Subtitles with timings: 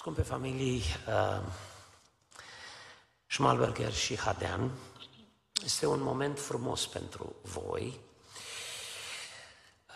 [0.00, 1.42] Scumpe familii, uh,
[3.26, 4.70] Schmalberger și Hadean,
[5.64, 8.00] este un moment frumos pentru voi.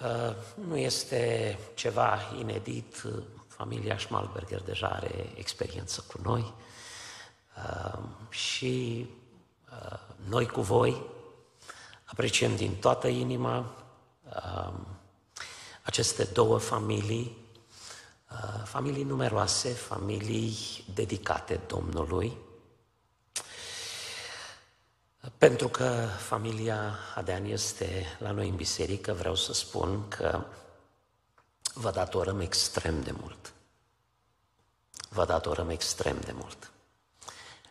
[0.01, 0.35] Uh,
[0.67, 3.03] nu este ceva inedit,
[3.46, 6.55] familia Schmalberger deja are experiență cu noi
[7.57, 7.98] uh,
[8.29, 9.07] și
[9.71, 9.98] uh,
[10.29, 11.02] noi cu voi
[12.05, 13.75] apreciem din toată inima
[14.29, 14.73] uh,
[15.82, 17.44] aceste două familii Uh,
[18.64, 22.37] familii numeroase, familii dedicate Domnului,
[25.38, 30.45] pentru că familia Adean este la noi în biserică, vreau să spun că
[31.74, 33.52] vă datorăm extrem de mult.
[35.09, 36.70] Vă datorăm extrem de mult.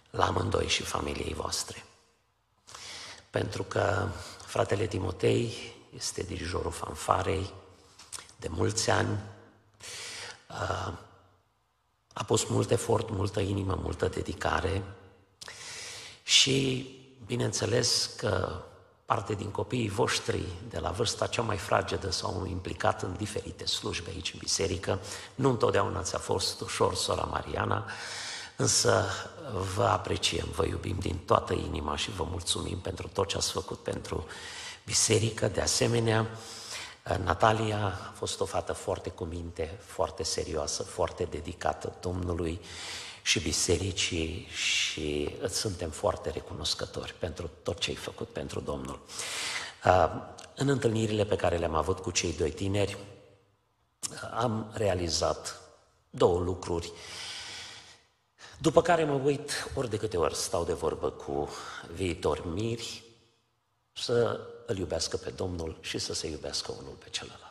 [0.10, 1.86] La amândoi și familiei voastre.
[3.30, 4.08] Pentru că
[4.46, 7.54] fratele Timotei este dirijorul fanfarei
[8.40, 9.20] de mulți ani,
[12.14, 14.84] a pus mult efort, multă inimă, multă dedicare
[16.24, 16.88] și
[17.26, 18.64] bineînțeles că
[19.06, 24.10] parte din copiii voștri de la vârsta cea mai fragedă s-au implicat în diferite slujbe
[24.10, 25.00] aici în biserică.
[25.36, 27.86] Nu întotdeauna ți-a fost ușor, sora Mariana,
[28.56, 29.06] însă
[29.76, 33.80] vă apreciem, vă iubim din toată inima și vă mulțumim pentru tot ce ați făcut
[33.80, 34.26] pentru
[34.86, 35.48] biserică.
[35.48, 36.28] De asemenea,
[37.04, 42.60] Natalia a fost o fată foarte cu minte, foarte serioasă, foarte dedicată Domnului
[43.22, 49.00] și bisericii și îți suntem foarte recunoscători pentru tot ce ai făcut pentru Domnul.
[50.56, 52.98] În întâlnirile pe care le-am avut cu cei doi tineri,
[54.34, 55.62] am realizat
[56.10, 56.92] două lucruri,
[58.58, 61.50] după care mă uit ori de câte ori stau de vorbă cu
[61.94, 63.04] viitori miri,
[63.94, 67.42] să îl iubească pe Domnul și să se iubească unul pe celălalt.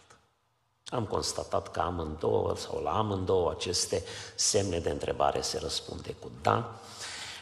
[0.86, 6.80] Am constatat că amândouă sau la amândouă aceste semne de întrebare se răspunde cu da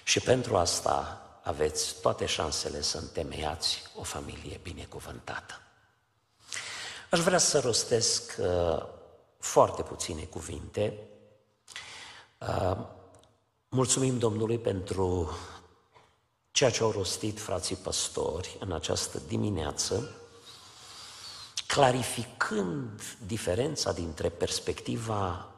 [0.05, 5.61] și pentru asta aveți toate șansele să întemeiați o familie binecuvântată.
[7.11, 8.87] Aș vrea să rostesc uh,
[9.39, 11.09] foarte puține cuvinte.
[12.39, 12.77] Uh,
[13.69, 15.31] mulțumim Domnului pentru
[16.51, 20.15] ceea ce au rostit frații păstori în această dimineață,
[21.67, 25.51] clarificând diferența dintre perspectiva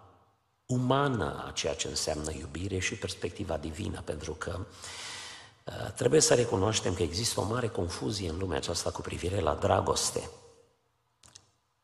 [0.66, 4.58] umană a ceea ce înseamnă iubire și perspectiva divină, pentru că
[5.64, 9.54] uh, trebuie să recunoaștem că există o mare confuzie în lumea aceasta cu privire la
[9.54, 10.30] dragoste.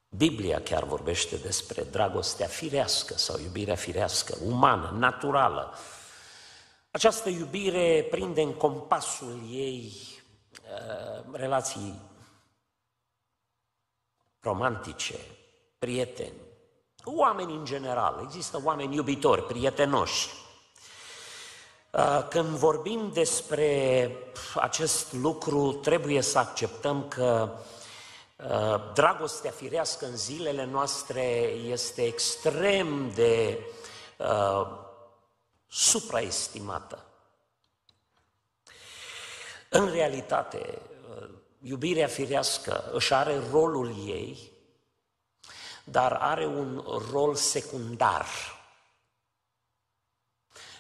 [0.09, 5.75] Biblia chiar vorbește despre dragostea firească sau iubirea firească, umană, naturală,
[6.91, 9.93] această iubire prinde în compasul ei
[10.53, 12.01] uh, relații
[14.41, 15.15] romantice,
[15.79, 16.37] prieteni,
[17.05, 18.21] oameni în general.
[18.25, 20.29] Există oameni iubitori, prietenoși.
[21.91, 24.11] Uh, când vorbim despre
[24.55, 27.51] acest lucru, trebuie să acceptăm că
[28.37, 31.23] uh, dragostea firească în zilele noastre
[31.67, 33.59] este extrem de
[34.17, 34.87] uh,
[35.69, 37.07] supraestimată.
[39.69, 40.83] În realitate,
[41.61, 44.51] iubirea firească își are rolul ei,
[45.85, 48.27] dar are un rol secundar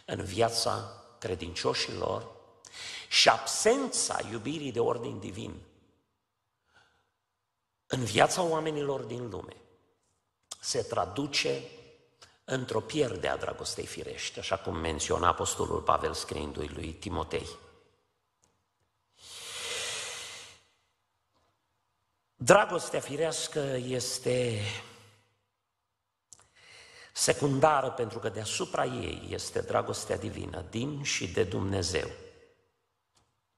[0.04, 2.36] în viața credincioșilor
[3.08, 5.62] și absența iubirii de ordin divin
[7.86, 9.56] în viața oamenilor din lume
[10.60, 11.62] se traduce
[12.50, 17.48] într-o pierde a dragostei firești, așa cum menționa Apostolul Pavel scriindu-i lui Timotei.
[22.34, 24.60] Dragostea firească este
[27.12, 32.08] secundară pentru că deasupra ei este dragostea divină din și de Dumnezeu,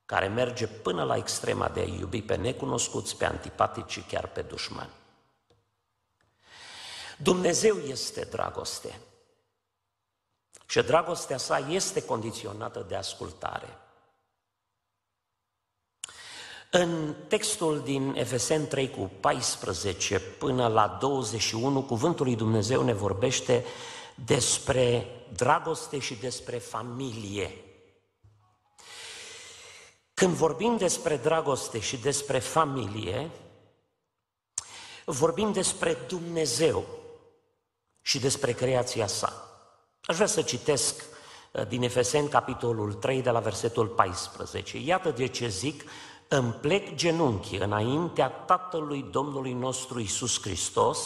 [0.05, 4.43] care merge până la extrema de a iubi pe necunoscuți, pe antipatici și chiar pe
[4.43, 4.99] dușmani.
[7.23, 9.01] Dumnezeu este dragoste.
[10.67, 13.79] Și dragostea sa este condiționată de ascultare.
[16.71, 23.65] În textul din Efesen 3 cu 14 până la 21, cuvântul lui Dumnezeu ne vorbește
[24.15, 27.65] despre dragoste și despre familie.
[30.15, 33.31] Când vorbim despre dragoste și despre familie,
[35.05, 37.00] vorbim despre Dumnezeu
[38.03, 39.49] și despre creația sa.
[40.03, 41.05] Aș vrea să citesc
[41.53, 44.79] uh, din Efeseni, capitolul 3, de la versetul 14.
[44.79, 45.83] Iată de ce zic,
[46.29, 50.99] îmi plec genunchii înaintea Tatălui Domnului nostru Isus Hristos,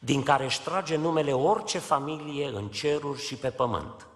[0.00, 4.06] din care își trage numele orice familie în ceruri și pe pământ.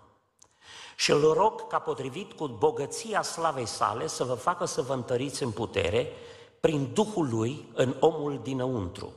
[0.97, 5.43] Și îl rog ca potrivit cu bogăția slavei sale să vă facă să vă întăriți
[5.43, 6.13] în putere
[6.61, 9.13] prin Duhul Lui în omul dinăuntru,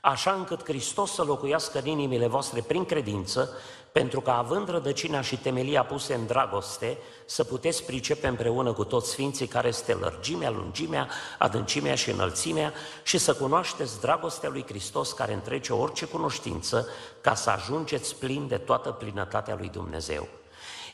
[0.00, 3.50] așa încât Hristos să locuiască în inimile voastre prin credință,
[3.92, 9.10] pentru că având rădăcina și temelia puse în dragoste, să puteți pricepe împreună cu toți
[9.10, 11.08] sfinții care este lărgimea, lungimea,
[11.38, 12.72] adâncimea și înălțimea
[13.02, 16.88] și să cunoașteți dragostea lui Hristos care întrece orice cunoștință
[17.20, 20.28] ca să ajungeți plin de toată plinătatea lui Dumnezeu.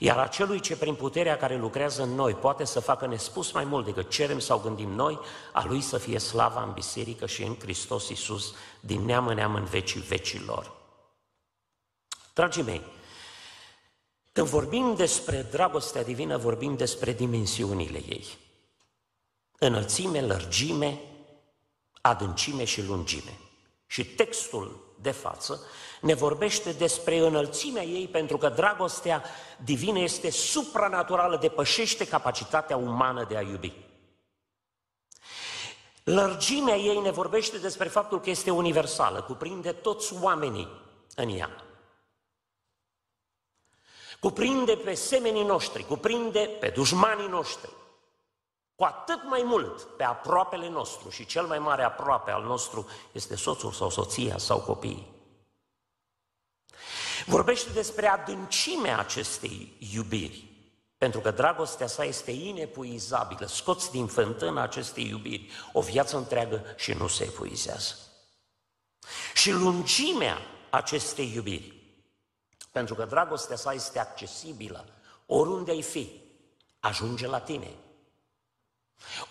[0.04, 3.84] Iar acelui ce prin puterea care lucrează în noi poate să facă nespus mai mult
[3.84, 5.18] decât cerem sau gândim noi,
[5.52, 9.54] a lui să fie slava în biserică și în Hristos Iisus, din neam în neam
[9.54, 10.72] în vecii vecilor.
[12.34, 12.82] Dragii mei,
[14.32, 18.26] când vorbim despre dragostea divină, vorbim despre dimensiunile ei.
[19.58, 21.00] Înălțime, lărgime,
[22.00, 23.38] adâncime și lungime.
[23.86, 25.60] Și textul de față
[26.00, 29.24] ne vorbește despre înălțimea ei pentru că dragostea
[29.64, 33.72] divină este supranaturală, depășește capacitatea umană de a iubi.
[36.04, 40.68] Lărgimea ei ne vorbește despre faptul că este universală, cuprinde toți oamenii
[41.14, 41.50] în ea.
[44.20, 47.70] Cuprinde pe semenii noștri, cuprinde pe dușmanii noștri.
[48.76, 53.36] Cu atât mai mult pe aproapele nostru și cel mai mare aproape al nostru este
[53.36, 55.12] soțul sau soția sau copiii.
[57.26, 60.44] Vorbește despre adâncimea acestei iubiri,
[60.98, 66.92] pentru că dragostea sa este inepuizabilă, scoți din fântână acestei iubiri o viață întreagă și
[66.92, 67.94] nu se epuizează.
[69.34, 70.38] Și lungimea
[70.70, 71.72] acestei iubiri,
[72.72, 74.84] pentru că dragostea sa este accesibilă,
[75.26, 76.22] oriunde ai fi,
[76.80, 77.70] ajunge la tine.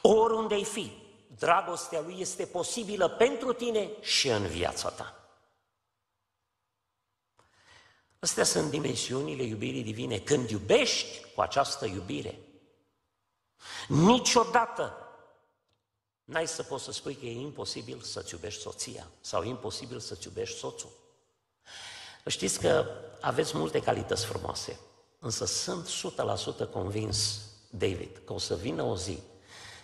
[0.01, 0.92] Oriunde ai fi,
[1.38, 5.18] dragostea lui este posibilă pentru tine și în viața ta.
[8.19, 10.19] Astea sunt dimensiunile iubirii divine.
[10.19, 12.39] Când iubești cu această iubire,
[13.88, 14.98] niciodată
[16.24, 20.57] n-ai să poți să spui că e imposibil să-ți iubești soția sau imposibil să-ți iubești
[20.57, 20.89] soțul.
[22.25, 22.86] Știți că
[23.21, 24.80] aveți multe calități frumoase,
[25.19, 25.89] însă sunt
[26.68, 29.19] 100% convins, David, că o să vină o zi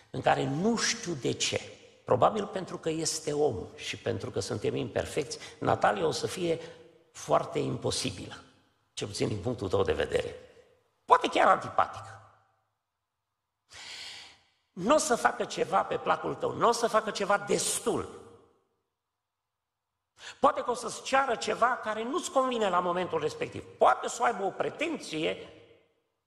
[0.10, 1.62] în care nu știu de ce,
[2.06, 6.60] probabil pentru că este om și pentru că suntem imperfecți, Natalia o să fie
[7.12, 8.44] foarte imposibilă,
[8.94, 10.36] ce puțin din punctul tău de vedere.
[11.06, 12.14] Poate chiar antipatică.
[14.74, 18.20] Nu o să facă ceva pe placul tău, nu o să facă ceva destul.
[20.40, 23.64] Poate că o să-ți ceară ceva care nu-ți convine la momentul respectiv.
[23.78, 25.38] Poate să aibă o pretenție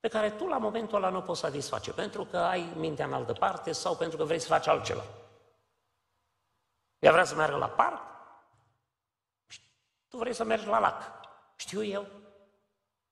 [0.02, 3.32] pe care tu la momentul ăla nu poți satisface, pentru că ai mintea în altă
[3.32, 5.04] parte sau pentru că vrei să faci altceva.
[6.98, 8.02] Ea vrea să meargă la parc,
[10.08, 11.02] tu vrei să mergi la lac.
[11.56, 12.06] Știu eu,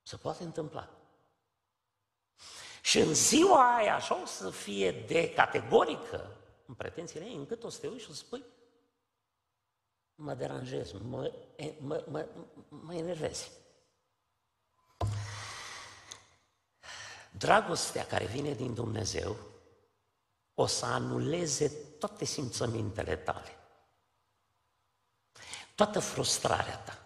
[0.03, 0.89] se poate întâmpla.
[2.83, 7.69] Și în ziua aia așa o să fie de categorică în pretențiile ei, încât o
[7.69, 8.45] să te uiți și o să spui,
[10.15, 11.33] mă deranjez, mă,
[11.81, 12.27] mă, mă,
[12.69, 13.51] mă enervezi.
[17.31, 19.37] Dragostea care vine din Dumnezeu
[20.55, 21.69] o să anuleze
[21.99, 23.61] toate simțămintele tale
[25.85, 26.99] toată frustrarea ta.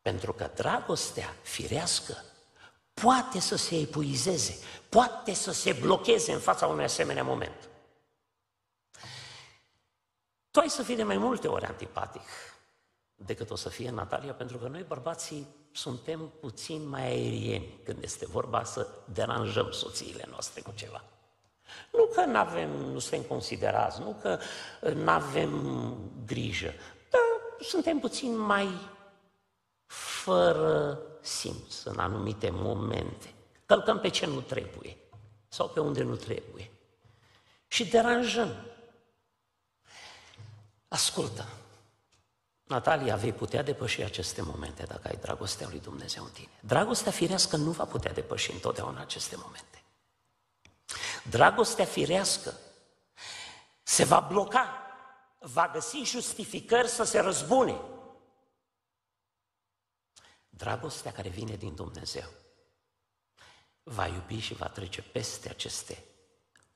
[0.00, 2.24] Pentru că dragostea firească
[2.94, 7.68] poate să se epuizeze, poate să se blocheze în fața unui asemenea moment.
[10.50, 12.22] Tu ai să fii de mai multe ori antipatic
[13.24, 18.26] decât o să fie Natalia, pentru că noi bărbații suntem puțin mai aerieni când este
[18.26, 21.04] vorba să deranjăm soțiile noastre cu ceva.
[21.92, 24.38] Nu că nu avem, nu suntem considerați, nu că
[24.94, 25.94] nu avem
[26.26, 26.72] grijă,
[27.60, 28.68] suntem puțin mai
[30.22, 33.34] fără simț în anumite momente.
[33.66, 34.96] Călcăm pe ce nu trebuie
[35.48, 36.70] sau pe unde nu trebuie.
[37.66, 38.66] Și deranjăm.
[40.88, 41.46] Ascultă,
[42.70, 46.50] Natalia, vei putea depăși aceste momente dacă ai dragostea lui Dumnezeu în tine.
[46.60, 49.82] Dragostea firească nu va putea depăși întotdeauna aceste momente.
[51.30, 52.54] Dragostea firească
[53.82, 54.82] se va bloca
[55.38, 57.80] va găsi justificări să se răzbune.
[60.48, 62.28] Dragostea care vine din Dumnezeu
[63.82, 66.04] va iubi și va trece peste aceste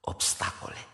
[0.00, 0.88] obstacole.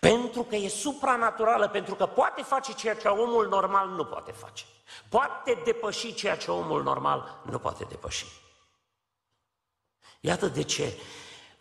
[0.00, 4.64] Pentru că e supranaturală, pentru că poate face ceea ce omul normal nu poate face.
[5.08, 8.26] Poate depăși ceea ce omul normal nu poate depăși.
[10.20, 10.92] Iată de ce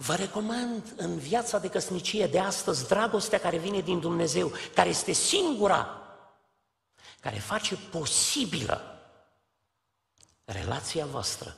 [0.02, 5.12] Vă recomand în viața de căsnicie de astăzi dragostea care vine din Dumnezeu, care este
[5.12, 6.02] singura,
[7.20, 9.00] care face posibilă
[10.46, 11.56] relația voastră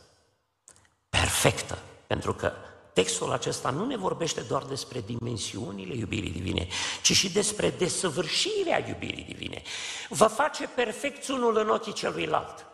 [1.10, 2.54] perfectă, pentru că
[2.94, 6.68] textul acesta nu ne vorbește doar despre dimensiunile iubirii divine,
[7.02, 9.62] ci și despre desăvârșirea iubirii divine.
[10.10, 12.66] Vă face perfect unul în ochii celuilalt.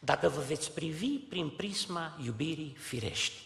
[0.00, 3.44] Dacă vă veți privi prin prisma iubirii firești,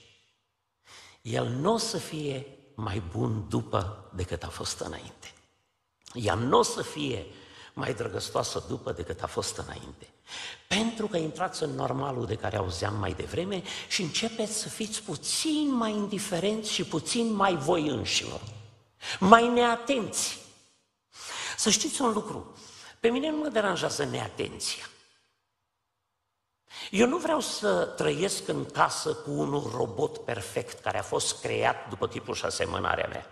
[1.23, 5.33] el nu o să fie mai bun după decât a fost înainte.
[6.13, 7.27] Ea nu o să fie
[7.75, 10.09] mai drăgăstoasă după decât a fost înainte.
[10.67, 15.75] Pentru că intrați în normalul de care auzeam mai devreme și începeți să fiți puțin
[15.75, 18.41] mai indiferenți și puțin mai voi înșilor,
[19.19, 20.39] mai neatenți.
[21.57, 22.57] Să știți un lucru,
[23.01, 24.85] pe mine nu mă deranjează neatenția.
[26.91, 31.89] Eu nu vreau să trăiesc în casă cu un robot perfect care a fost creat
[31.89, 33.27] după chipul și asemănarea mea.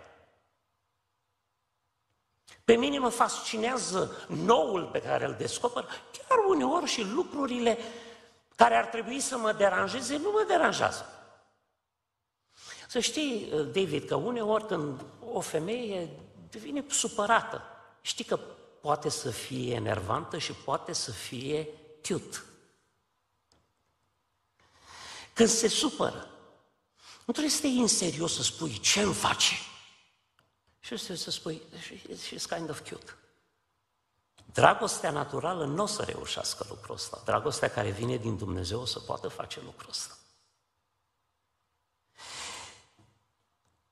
[2.69, 7.77] Pe mine mă fascinează noul pe care îl descoper, chiar uneori și lucrurile
[8.55, 11.05] care ar trebui să mă deranjeze, nu mă deranjează.
[12.87, 15.01] Să știi, David, că uneori când
[15.33, 16.09] o femeie
[16.49, 17.61] devine supărată,
[18.01, 18.39] știi că
[18.81, 21.67] poate să fie enervantă și poate să fie
[22.07, 22.43] cute.
[25.33, 26.29] Când se supără,
[27.25, 29.53] nu trebuie să te iei în serios să spui ce îmi face.
[30.79, 31.61] Și să, să spui,
[32.13, 33.17] she's kind of cute.
[34.53, 37.21] Dragostea naturală nu o să reușească lucrul ăsta.
[37.25, 40.17] Dragostea care vine din Dumnezeu o să poată face lucrul ăsta.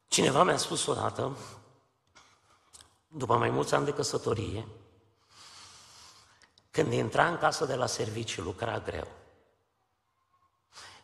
[0.07, 1.37] Cineva mi-a spus odată,
[3.07, 4.67] după mai mulți ani de căsătorie,
[6.71, 9.07] când intra în casă de la serviciu, lucra greu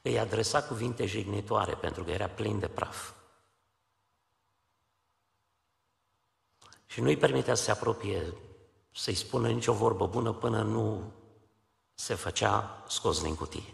[0.06, 3.12] îi adresa cuvinte jignitoare pentru că era plin de praf.
[6.94, 8.34] Și nu îi permitea să se apropie,
[8.92, 11.12] să-i spună nicio vorbă bună până nu
[11.94, 13.74] se făcea scos din cutie.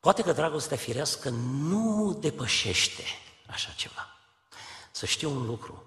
[0.00, 3.02] Poate că dragostea firească nu depășește
[3.46, 4.06] așa ceva.
[4.90, 5.82] Să știu un lucru,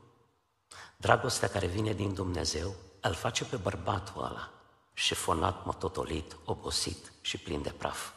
[0.97, 4.51] dragostea care vine din Dumnezeu îl face pe bărbatul ăla
[4.93, 8.11] șefonat, mătotolit, obosit și plin de praf.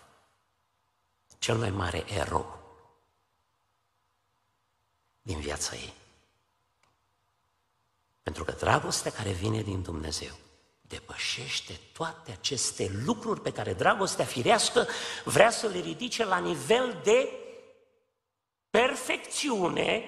[1.39, 2.59] Cel mai mare erou
[5.23, 6.07] din viața ei.
[8.28, 10.32] Pentru că dragostea care vine din Dumnezeu
[10.80, 14.87] depășește toate aceste lucruri pe care dragostea firească
[15.25, 17.28] vrea să le ridice la nivel de
[18.70, 20.02] perfecțiune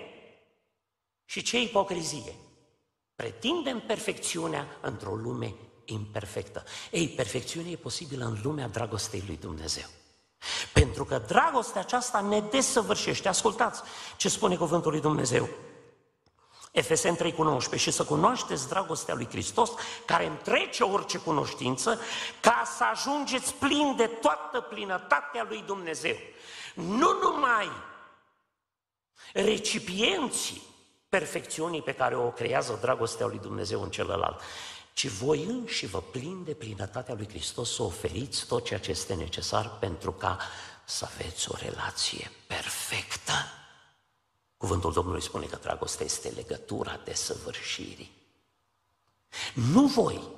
[1.25, 2.35] și ce ipocrizie.
[3.15, 6.65] Pretindem perfecțiunea într-o lume imperfectă.
[6.91, 9.87] Ei, perfecțiunea e posibilă în lumea dragostei lui Dumnezeu.
[10.73, 13.29] Pentru că dragostea aceasta ne desăvârșește.
[13.29, 13.83] Ascultați
[14.17, 15.49] ce spune cuvântul lui Dumnezeu.
[16.71, 19.71] Efesen 3 cu 19 și să cunoașteți dragostea lui Hristos
[20.07, 22.01] care întrece orice cunoștință
[22.41, 26.17] ca să ajungeți plin de toată plinătatea lui Dumnezeu.
[26.75, 27.71] Nu numai
[29.33, 30.63] recipienții
[31.09, 34.41] perfecțiunii pe care o creează dragostea lui Dumnezeu în celălalt,
[34.93, 39.15] ci voi înși vă plin de plinătatea lui Hristos să oferiți tot ceea ce este
[39.15, 40.39] necesar pentru ca
[40.85, 43.60] să aveți o relație perfectă.
[44.61, 48.11] Cuvântul Domnului spune că dragostea este legătura de săvârșirii.
[49.55, 50.29] Nu voi,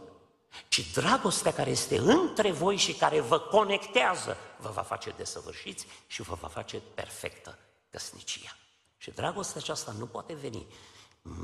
[0.69, 6.23] ci dragostea care este între voi și care vă conectează, vă va face desăvârșiți și
[6.23, 7.59] vă va face perfectă
[7.91, 8.57] căsnicia.
[8.97, 10.67] Și dragostea aceasta nu poate veni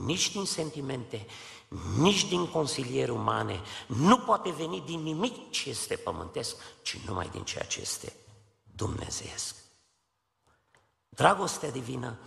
[0.05, 1.27] nici din sentimente,
[1.97, 7.45] nici din consilieri umane, nu poate veni din nimic ce este pământesc, ci numai din
[7.45, 8.13] ceea ce este
[8.63, 9.57] dumnezeiesc.
[11.09, 12.19] Dragostea divină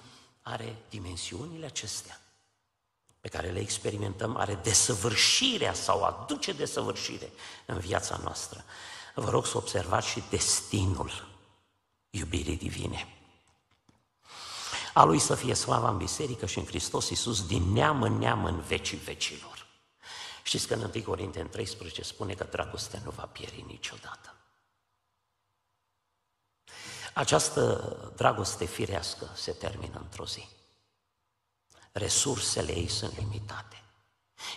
[0.41, 2.21] are dimensiunile acestea
[3.19, 7.31] pe care le experimentăm, are desăvârșirea sau aduce desăvârșire
[7.65, 8.63] în viața noastră.
[9.15, 11.27] Vă rog să observați și destinul
[12.09, 13.07] iubirii divine.
[14.93, 18.45] A Lui să fie slava în biserică și în Hristos Iisus din neam în neam
[18.45, 19.67] în vecii vecilor.
[20.43, 24.35] Știți că în 1 Corinteni 13 spune că dragostea nu va pieri niciodată.
[27.13, 30.47] Această dragoste firească se termină într-o zi.
[31.91, 33.83] Resursele ei sunt limitate.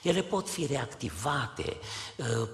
[0.03, 1.77] Ele pot fi reactivate,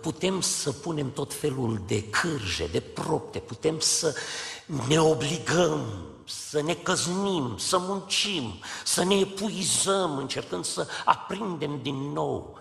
[0.03, 4.17] putem să punem tot felul de cârje, de propte, putem să
[4.89, 12.59] ne obligăm să ne căznim, să muncim, să ne epuizăm, încercând să aprindem din nou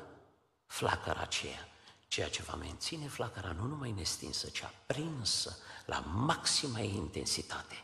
[0.65, 1.68] flacăra aceea.
[2.09, 7.83] Ceea ce va menține flacăra nu numai nestinsă, ci aprinsă la maxima ei intensitate.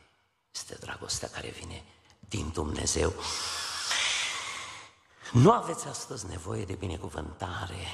[0.52, 1.84] Este dragostea care vine
[2.20, 3.14] din Dumnezeu.
[5.32, 7.86] Nu aveți astăzi nevoie de binecuvântare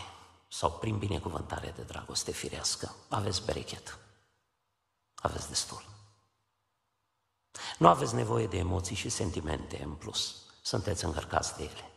[0.47, 2.95] sau prin binecuvântare de dragoste firească.
[3.09, 3.97] Aveți berechet.
[5.15, 5.85] Aveți destul.
[7.77, 10.35] Nu aveți nevoie de emoții și sentimente în plus.
[10.61, 11.90] Sunteți încărcați de ele.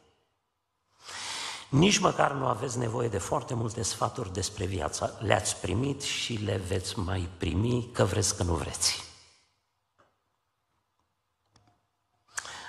[1.74, 5.18] Nici măcar nu aveți nevoie de foarte multe sfaturi despre viață.
[5.20, 9.04] Le-ați primit și le veți mai primi, că vreți că nu vreți.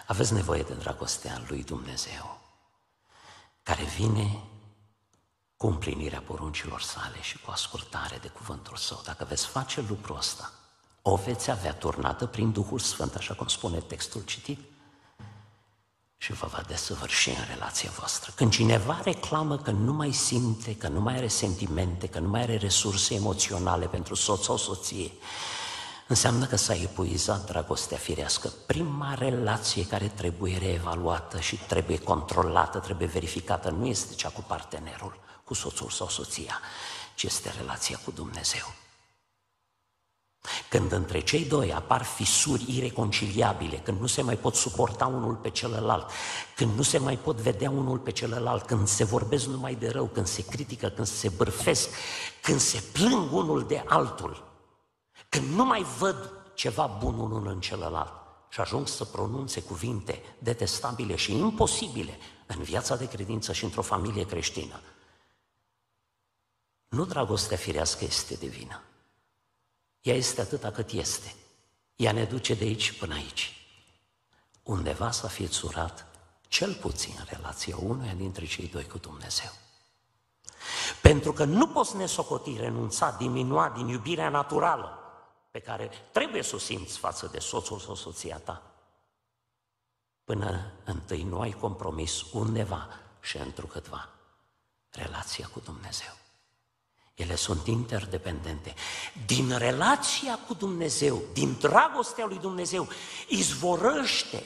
[0.07, 2.39] Aveți nevoie de dragostea lui Dumnezeu,
[3.63, 4.43] care vine
[5.57, 9.01] cu împlinirea poruncilor sale și cu ascultare de cuvântul său.
[9.03, 10.51] Dacă veți face lucrul ăsta,
[11.01, 14.59] o veți avea turnată prin Duhul Sfânt, așa cum spune textul citit,
[16.17, 18.31] și vă va desăvârși în relația voastră.
[18.35, 22.41] Când cineva reclamă că nu mai simte, că nu mai are sentimente, că nu mai
[22.41, 25.11] are resurse emoționale pentru soț sau soție,
[26.07, 28.53] înseamnă că s-a epuizat dragostea firească.
[28.65, 35.19] Prima relație care trebuie reevaluată și trebuie controlată, trebuie verificată, nu este cea cu partenerul,
[35.43, 36.59] cu soțul sau soția,
[37.15, 38.73] ci este relația cu Dumnezeu.
[40.69, 45.49] Când între cei doi apar fisuri ireconciliabile, când nu se mai pot suporta unul pe
[45.49, 46.09] celălalt,
[46.55, 50.05] când nu se mai pot vedea unul pe celălalt, când se vorbesc numai de rău,
[50.05, 51.89] când se critică, când se bârfesc,
[52.41, 54.43] când se plâng unul de altul,
[55.29, 58.13] când nu mai văd ceva bun unul în celălalt
[58.49, 64.25] și ajung să pronunțe cuvinte detestabile și imposibile în viața de credință și într-o familie
[64.25, 64.79] creștină,
[66.87, 68.81] nu dragostea firească este de vină.
[70.05, 71.35] Ea este atâta cât este.
[71.95, 73.67] Ea ne duce de aici până aici.
[74.63, 76.05] Undeva s-a fiețurat
[76.47, 79.51] cel puțin în relația unuia dintre cei doi cu Dumnezeu.
[81.01, 84.99] Pentru că nu poți nesocoti, renunța, diminua din iubirea naturală
[85.51, 88.61] pe care trebuie să o simți față de soțul sau soția ta.
[90.23, 92.87] Până întâi nu ai compromis undeva
[93.21, 94.09] și întrucâtva
[94.89, 96.24] relația cu Dumnezeu.
[97.15, 98.73] Ele sunt interdependente.
[99.25, 102.87] Din relația cu Dumnezeu, din dragostea lui Dumnezeu,
[103.27, 104.43] izvorăște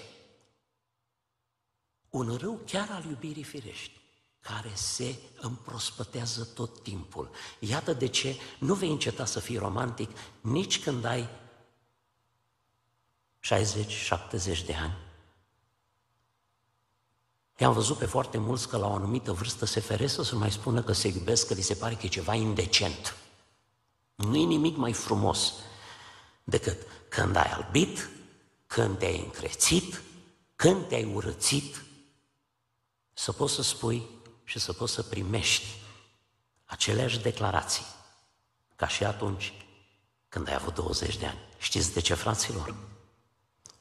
[2.09, 3.99] un râu chiar al iubirii firești,
[4.39, 7.29] care se împrospătează tot timpul.
[7.59, 10.09] Iată de ce nu vei înceta să fii romantic
[10.41, 11.29] nici când ai
[13.41, 15.08] 60-70 de ani
[17.59, 20.83] I-am văzut pe foarte mulți că la o anumită vârstă se feresă să mai spună
[20.83, 23.15] că se iubesc, că li se pare că e ceva indecent.
[24.15, 25.53] Nu e nimic mai frumos
[26.43, 26.77] decât
[27.09, 28.09] când ai albit,
[28.67, 30.01] când te-ai încrețit,
[30.55, 31.83] când te-ai urățit,
[33.13, 34.07] să poți să spui
[34.43, 35.67] și să poți să primești
[36.65, 37.85] aceleași declarații
[38.75, 39.53] ca și atunci
[40.29, 41.39] când ai avut 20 de ani.
[41.57, 42.75] Știți de ce, fraților?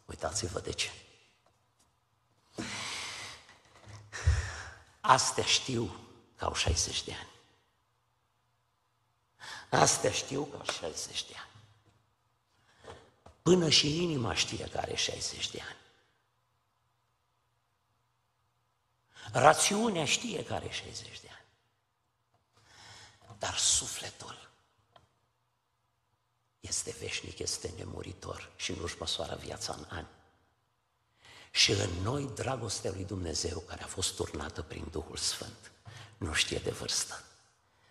[0.05, 0.89] Uitați-vă de ce.
[5.09, 5.97] Astea știu
[6.37, 7.29] că au 60 de ani.
[9.83, 11.51] Astea știu că au 60 de ani.
[13.43, 15.77] Până și inima știe că are 60 de ani.
[19.33, 21.47] Rațiunea știe că are 60 de ani.
[23.39, 24.51] Dar sufletul
[26.61, 30.18] este veșnic, este nemuritor și nu-și măsoară viața în ani
[31.59, 35.73] și în noi dragostea lui Dumnezeu care a fost turnată prin Duhul Sfânt.
[36.17, 37.25] Nu știe de vârstă.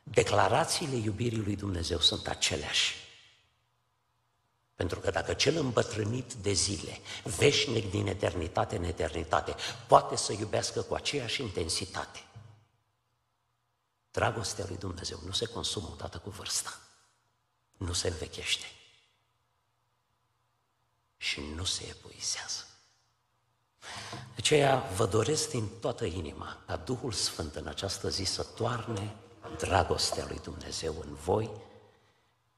[0.03, 2.95] Declarațiile iubirii lui Dumnezeu sunt aceleași.
[4.75, 9.55] Pentru că dacă cel îmbătrânit de zile, veșnic din eternitate în eternitate,
[9.87, 12.23] poate să iubească cu aceeași intensitate,
[14.11, 16.79] dragostea lui Dumnezeu nu se consumă odată cu vârsta,
[17.77, 18.65] nu se învechește
[21.17, 22.66] și nu se epuizează.
[24.11, 29.15] De aceea vă doresc din toată inima ca Duhul Sfânt în această zi să toarne
[29.57, 31.49] dragostea lui Dumnezeu în voi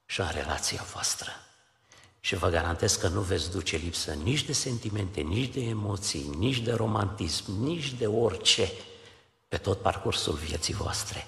[0.05, 1.31] și în relația voastră.
[2.19, 6.59] Și vă garantez că nu veți duce lipsă nici de sentimente, nici de emoții, nici
[6.59, 8.71] de romantism, nici de orice
[9.47, 11.27] pe tot parcursul vieții voastre.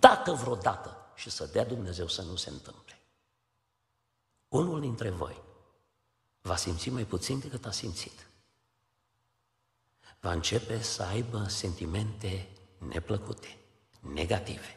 [0.00, 2.98] Dacă vreodată și să dea Dumnezeu să nu se întâmple.
[4.48, 5.40] Unul dintre voi
[6.40, 8.26] va simți mai puțin decât a simțit
[10.22, 13.56] va începe să aibă sentimente neplăcute,
[14.00, 14.76] negative.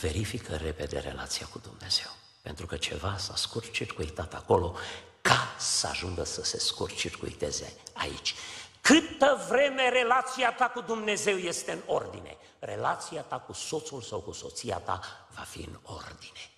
[0.00, 2.10] Verifică repede relația cu Dumnezeu,
[2.42, 4.76] pentru că ceva s-a scurt-circuitat acolo
[5.20, 8.34] ca să ajungă să se scurt-circuiteze aici.
[8.80, 14.32] Câtă vreme relația ta cu Dumnezeu este în ordine, relația ta cu soțul sau cu
[14.32, 15.00] soția ta
[15.34, 16.50] va fi în ordine.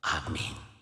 [0.00, 0.73] Amin.